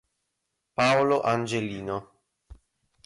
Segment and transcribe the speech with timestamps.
[0.73, 1.97] Paolo Angelino